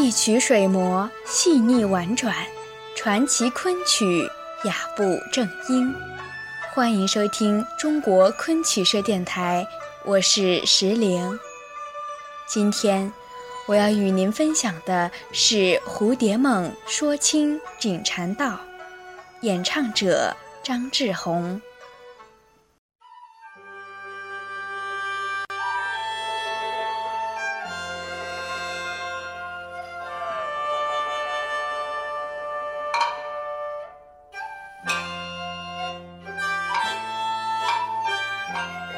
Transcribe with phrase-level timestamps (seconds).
[0.00, 2.34] 一曲水磨，细腻婉转，
[2.96, 4.26] 传奇昆曲，
[4.64, 5.94] 雅步正音。
[6.72, 9.66] 欢迎收听中国昆曲社电台，
[10.06, 11.38] 我是石玲。
[12.48, 13.12] 今天
[13.66, 18.58] 我要与您分享的是《蝴蝶梦》说清锦禅道，
[19.42, 21.56] 演唱者张志宏。《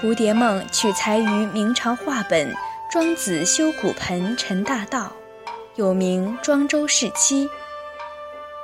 [0.00, 2.52] 蝴蝶梦》取材于明朝话本
[2.88, 5.12] 《庄子修骨盆陈大道》，
[5.74, 7.46] 又名《庄周释妻》，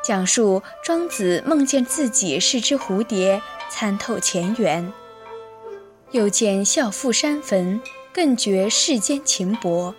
[0.04, 4.92] 讲述庄子梦见自己是只蝴蝶，参透前缘，
[6.12, 7.82] 又见孝父山坟，
[8.12, 9.92] 更觉世间情薄。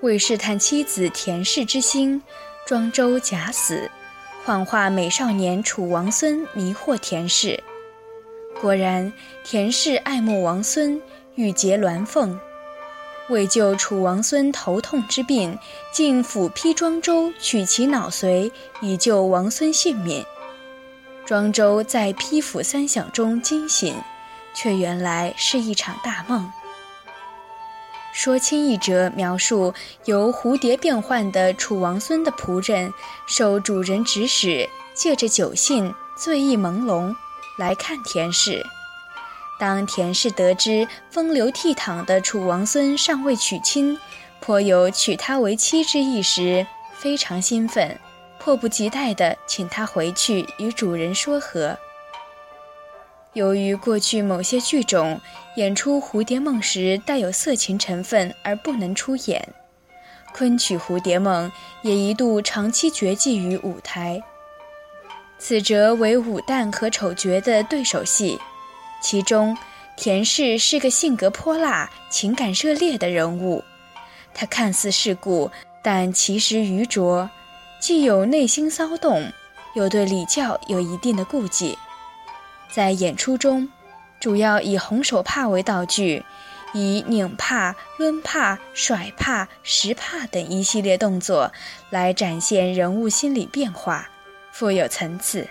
[0.00, 2.22] 为试探妻子田氏之心，
[2.64, 3.90] 庄周假死，
[4.44, 7.60] 幻化美少年楚王孙，迷惑田氏。
[8.66, 9.12] 果然，
[9.44, 11.00] 田氏爱慕王孙，
[11.36, 12.36] 欲结鸾凤。
[13.28, 15.56] 为救楚王孙头痛之病，
[15.92, 18.50] 竟斧劈庄周，取其脑髓，
[18.80, 20.26] 以救王孙性命。
[21.24, 23.94] 庄周在劈斧三响中惊醒，
[24.52, 26.50] 却原来是一场大梦。
[28.12, 29.72] 说清一折描述
[30.06, 32.92] 由蝴蝶变换的楚王孙的仆人，
[33.28, 37.14] 受主人指使，借着酒兴，醉意朦胧。
[37.56, 38.64] 来看田氏。
[39.58, 43.98] 当田氏得知风流倜傥的楚王孙尚未娶亲，
[44.40, 47.98] 颇有娶她为妻之意时，非常兴奋，
[48.38, 51.78] 迫不及待地请他回去与主人说和。
[53.32, 55.20] 由于过去某些剧种
[55.56, 59.46] 演出蝴蝶梦时带有色情成分而不能出演，
[60.34, 61.50] 昆曲《蝴蝶梦》
[61.82, 64.22] 也一度长期绝迹于舞台。
[65.38, 68.38] 此则为武旦和丑角的对手戏，
[69.00, 69.56] 其中
[69.96, 73.62] 田氏是个性格泼辣、情感热烈的人物。
[74.34, 75.50] 他看似世故，
[75.82, 77.30] 但其实愚拙，
[77.80, 79.30] 既有内心骚动，
[79.74, 81.78] 又对礼教有一定的顾忌。
[82.70, 83.68] 在演出中，
[84.18, 86.24] 主要以红手帕为道具，
[86.72, 91.52] 以拧帕、抡帕、甩帕、拾帕等一系列动作
[91.88, 94.10] 来展现人物心理变化。
[94.58, 95.46] 富有层次，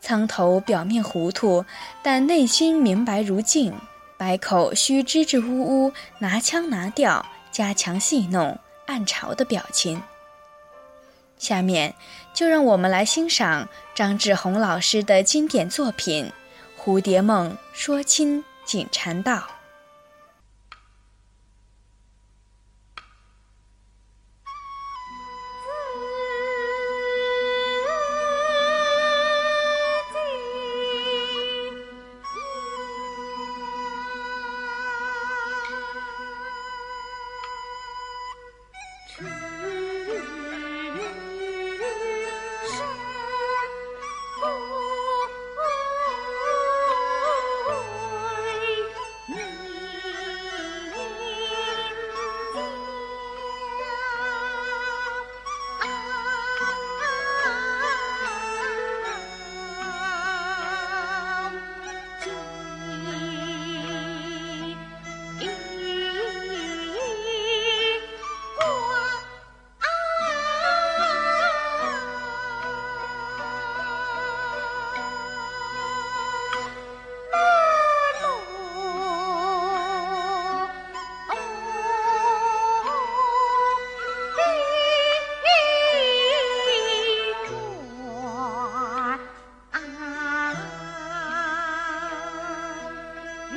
[0.00, 1.64] 苍头表面糊涂，
[2.04, 3.72] 但内心明白如镜；
[4.16, 8.56] 百口需支支吾吾，拿腔拿调，加强戏弄、
[8.86, 10.00] 暗嘲的表情。
[11.36, 11.96] 下面
[12.32, 16.32] 就让我们来欣赏张志宏老师的经典作品
[16.80, 19.55] 《蝴蝶梦》，说清锦禅道。
[39.18, 39.45] True.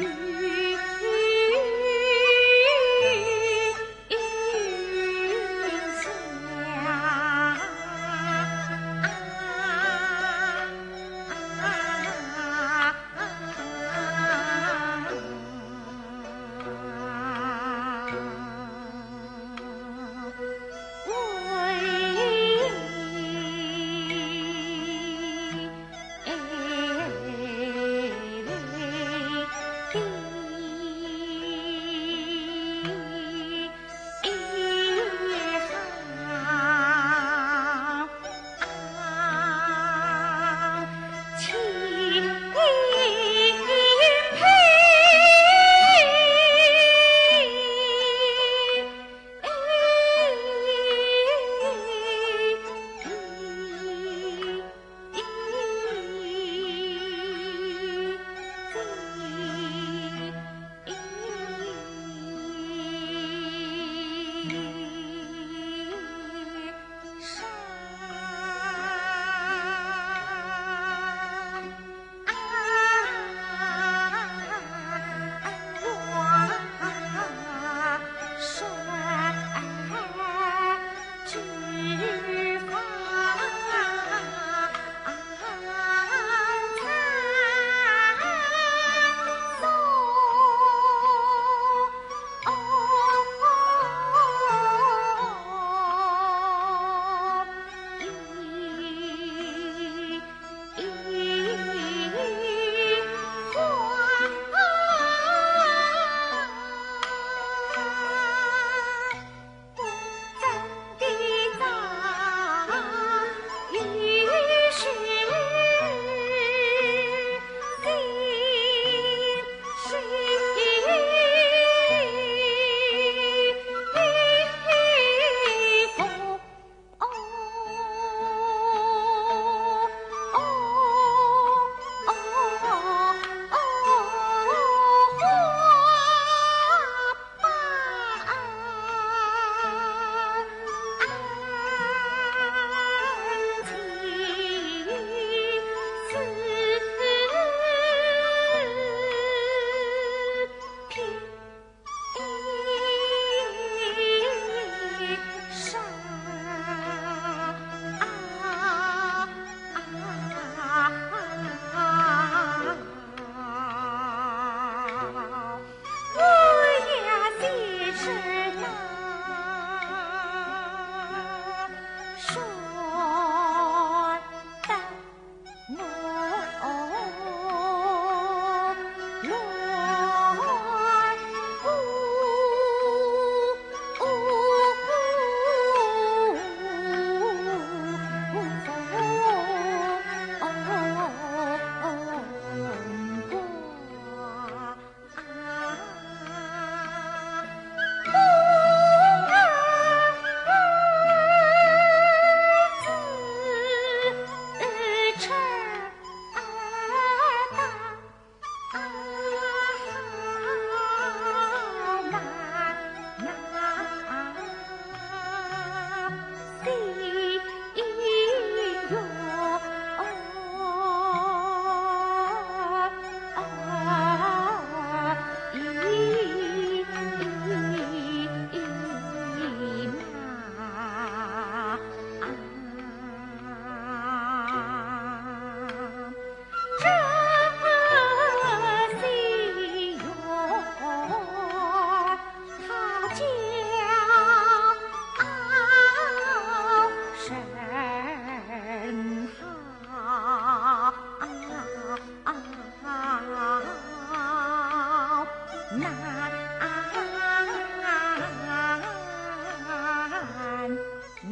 [0.01, 0.28] you.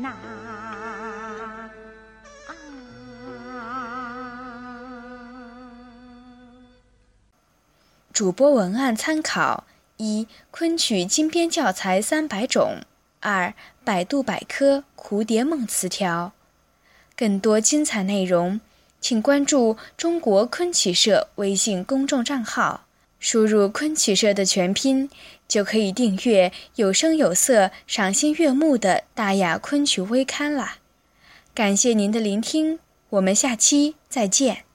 [0.02, 1.70] 呐、啊。
[8.14, 9.66] 主播文案参考：
[9.98, 12.82] 一、昆曲金编教材三百种；
[13.20, 16.32] 二、百度百科《蝴蝶梦》词条。
[17.16, 18.60] 更多精彩内容，
[19.00, 22.87] 请关注中国昆曲社微信公众账号。
[23.20, 25.10] 输入“昆曲社”的全拼，
[25.48, 30.78] 就可以订阅有声有色、赏心悦目的大雅昆曲微刊啦。
[31.56, 34.67] 感谢您的聆听，我们下期再见。